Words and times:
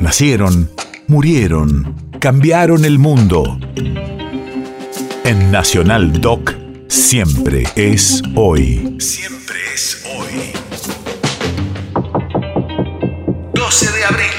Nacieron, 0.00 0.68
murieron, 1.08 1.94
cambiaron 2.20 2.86
el 2.86 2.98
mundo. 2.98 3.58
En 5.24 5.52
Nacional 5.52 6.22
Doc, 6.22 6.54
siempre 6.88 7.64
es 7.76 8.22
hoy. 8.34 8.96
Siempre 8.98 9.58
es 9.74 10.02
hoy. 10.16 10.52
12 13.52 13.92
de 13.92 14.04
abril, 14.04 14.30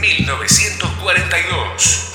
1942. 0.00 2.12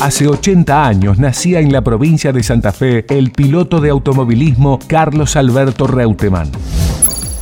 Hace 0.00 0.28
80 0.28 0.86
años 0.86 1.18
nacía 1.18 1.60
en 1.60 1.74
la 1.74 1.82
provincia 1.82 2.32
de 2.32 2.42
Santa 2.42 2.72
Fe 2.72 3.04
el 3.10 3.32
piloto 3.32 3.82
de 3.82 3.90
automovilismo 3.90 4.78
Carlos 4.86 5.36
Alberto 5.36 5.86
Reutemann. 5.86 6.50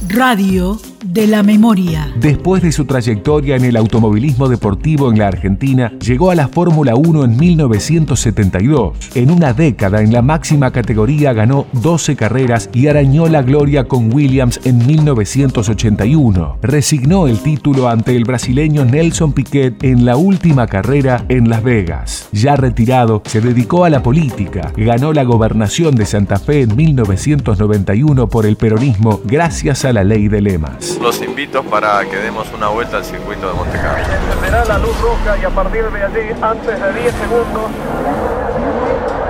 Radio 0.09 0.81
de 1.13 1.27
la 1.27 1.43
memoria. 1.43 2.13
Después 2.19 2.63
de 2.63 2.73
su 2.73 2.85
trayectoria 2.85 3.57
en 3.57 3.65
el 3.65 3.77
automovilismo 3.77 4.49
deportivo 4.49 5.11
en 5.11 5.19
la 5.19 5.29
Argentina, 5.29 5.93
llegó 5.99 6.31
a 6.31 6.35
la 6.35 6.49
Fórmula 6.49 6.95
1 6.97 7.25
en 7.25 7.37
1972. 7.37 8.97
En 9.15 9.31
una 9.31 9.53
década 9.53 10.03
en 10.03 10.13
la 10.13 10.23
máxima 10.23 10.71
categoría 10.73 11.33
ganó 11.33 11.67
12 11.73 12.17
carreras 12.17 12.71
y 12.73 12.89
arañó 12.89 13.29
la 13.29 13.43
gloria 13.43 13.85
con 13.85 14.13
Williams 14.13 14.61
en 14.65 14.85
1981. 14.87 16.59
Resignó 16.63 17.29
el 17.29 17.39
título 17.39 17.89
ante 17.89 18.17
el 18.17 18.25
brasileño 18.25 18.85
Nelson 18.85 19.33
Piquet 19.33 19.83
en 19.85 20.05
la 20.05 20.17
última 20.17 20.67
carrera 20.67 21.25
en 21.29 21.49
Las 21.49 21.63
Vegas. 21.63 22.29
Ya 22.33 22.57
retirado, 22.57 23.23
se 23.27 23.41
dedicó 23.41 23.85
a 23.85 23.91
la 23.91 24.03
política. 24.03 24.73
Ganó 24.77 25.13
la 25.13 25.25
gobernación 25.25 25.95
de 25.95 26.07
Santa 26.07 26.39
Fe 26.39 26.63
en 26.63 26.75
1991 26.75 28.29
por 28.29 28.47
el 28.47 28.57
peronismo 28.57 29.21
gracias 29.25 29.85
a 29.85 29.93
la 29.93 30.05
ley 30.05 30.29
de 30.29 30.41
lemas 30.41 30.96
los 31.01 31.21
invito 31.21 31.63
para 31.63 32.05
que 32.05 32.17
demos 32.17 32.51
una 32.53 32.69
vuelta 32.69 32.99
al 32.99 33.05
circuito 33.05 33.49
de 33.49 33.55
Monte 33.55 33.79
Carlo. 33.79 34.05
Será 34.45 34.65
la 34.65 34.79
luz 34.79 35.01
roja 35.01 35.37
y 35.39 35.45
a 35.45 35.51
partir 35.51 35.85
de 35.85 36.03
allí, 36.03 36.35
antes 36.41 36.81
de 36.81 36.93
10 36.93 37.15
segundos, 37.15 37.71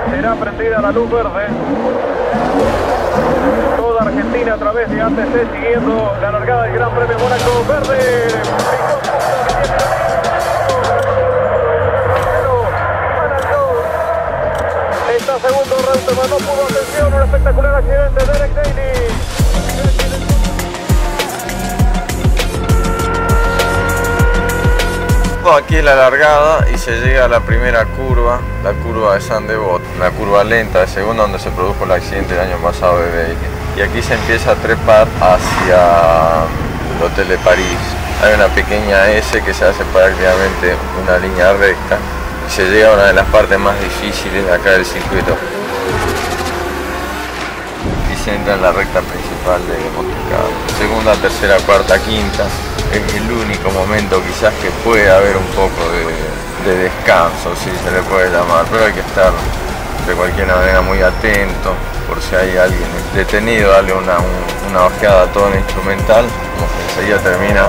será 0.09 0.35
prendida 0.35 0.81
la 0.81 0.91
luz 0.91 1.09
verde. 1.09 1.47
Toda 3.75 4.01
Argentina 4.01 4.53
a 4.53 4.57
través 4.57 4.89
de 4.89 5.01
ATC 5.01 5.53
siguiendo 5.53 6.15
la 6.21 6.31
largada 6.31 6.63
del 6.63 6.73
Gran 6.73 6.91
Premio 6.91 7.19
Mónaco 7.19 7.65
Verde. 7.67 8.27
Está 15.17 15.39
segundo 15.39 15.75
Reutemann, 15.77 16.29
no 16.29 16.37
pudo 16.37 16.63
atención, 16.63 17.13
un 17.13 17.21
espectacular 17.21 17.75
accidente 17.75 18.25
de 18.25 18.46
aquí 25.55 25.81
la 25.81 25.95
largada 25.95 26.65
y 26.73 26.77
se 26.77 26.99
llega 26.99 27.25
a 27.25 27.27
la 27.27 27.39
primera 27.39 27.85
curva, 27.85 28.39
la 28.63 28.73
curva 28.73 29.15
de 29.15 29.21
San 29.21 29.47
Devot, 29.47 29.81
una 29.95 30.09
curva 30.11 30.43
lenta 30.43 30.81
de 30.81 30.87
segunda 30.87 31.23
donde 31.23 31.39
se 31.39 31.49
produjo 31.51 31.85
el 31.85 31.91
accidente 31.91 32.33
el 32.33 32.41
año 32.41 32.57
pasado 32.57 32.99
de 32.99 33.09
Bailey. 33.09 33.37
Y 33.77 33.81
aquí 33.81 34.01
se 34.01 34.15
empieza 34.15 34.51
a 34.51 34.55
trepar 34.55 35.07
hacia 35.21 36.45
el 36.95 37.03
Hotel 37.03 37.29
de 37.29 37.37
París. 37.37 37.77
Hay 38.23 38.33
una 38.33 38.47
pequeña 38.47 39.09
S 39.11 39.41
que 39.41 39.53
se 39.53 39.65
hace 39.65 39.83
prácticamente 39.85 40.75
una 41.01 41.17
línea 41.17 41.53
recta 41.53 41.97
y 42.47 42.51
se 42.51 42.69
llega 42.69 42.91
a 42.91 42.93
una 42.95 43.03
de 43.05 43.13
las 43.13 43.25
partes 43.27 43.57
más 43.59 43.79
difíciles 43.79 44.45
de 44.45 44.53
acá 44.53 44.71
del 44.71 44.85
circuito. 44.85 45.37
Y 48.11 48.23
se 48.23 48.33
entra 48.33 48.55
en 48.55 48.61
la 48.61 48.71
recta 48.71 49.01
principal 49.01 49.61
de 49.67 49.89
Monte 49.95 50.17
Carlo. 50.29 50.77
Segunda, 50.77 51.13
tercera, 51.15 51.57
cuarta, 51.65 51.99
quinta 51.99 52.45
es 52.97 53.13
el 53.15 53.31
único 53.31 53.69
momento 53.71 54.21
quizás 54.23 54.53
que 54.55 54.69
puede 54.83 55.09
haber 55.09 55.37
un 55.37 55.45
poco 55.47 55.81
de, 55.91 56.75
descanso, 56.75 57.55
si 57.55 57.71
se 57.71 57.91
le 57.91 58.01
puede 58.09 58.29
llamar, 58.29 58.65
pero 58.69 58.85
hay 58.85 58.91
que 58.91 58.99
estar 58.99 59.31
de 60.05 60.13
cualquier 60.13 60.47
manera 60.47 60.81
muy 60.81 61.01
atento 61.01 61.71
por 62.09 62.21
si 62.21 62.35
hay 62.35 62.57
alguien 62.57 62.89
detenido, 63.15 63.71
darle 63.71 63.93
una, 63.93 64.17
una 64.69 64.85
ojeada 64.85 65.23
a 65.23 65.25
todo 65.27 65.47
el 65.47 65.59
instrumental, 65.59 66.25
que 66.25 66.99
enseguida 66.99 67.19
termina 67.19 67.67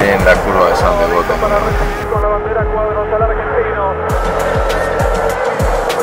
en 0.00 0.24
la 0.24 0.34
curva 0.36 0.70
de 0.70 0.76
San 0.76 0.98
Devoto. 0.98 1.28
Con 1.36 2.22
la 2.22 2.28
bandera 2.28 2.64
cuadros 2.72 3.08
al 3.12 3.22
argentino. 3.22 3.94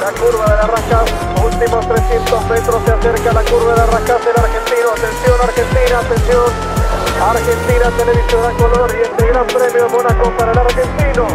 La 0.01 0.11
curva 0.11 0.45
de 0.45 0.55
la 0.55 0.67
Rascas, 0.67 1.09
últimos 1.43 1.87
300 1.87 2.45
metros 2.45 2.81
se 2.85 2.91
acerca 2.91 3.33
la 3.33 3.41
curva 3.41 3.71
de 3.71 3.77
la 3.77 3.85
Rascas 3.87 4.25
del 4.25 4.37
argentino. 4.37 4.89
Atención 4.91 5.35
Argentina, 5.41 5.99
atención. 5.99 7.04
Argentina 7.21 7.89
Televisión 7.97 8.45
a 8.45 8.51
color 8.57 8.91
y 8.93 9.01
este 9.03 9.27
gran 9.27 9.47
premio 9.47 9.83
de 9.83 9.89
Mónaco 9.89 10.31
para 10.37 10.51
el 10.51 10.57
argentino. 10.57 11.27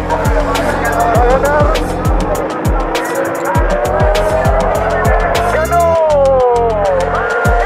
A 1.15 1.25
ganar. 1.25 1.73
¡Ganó! 5.53 5.85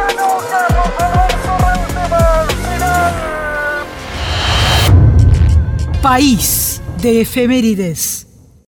¡Ganó 0.07 0.29
Carlos 0.49 0.91
Alberto 0.99 1.51
Reutemann! 1.59 2.47
¡Final! 2.73 3.13
País 6.01 6.81
de 7.01 7.21
efemérides. 7.21 8.24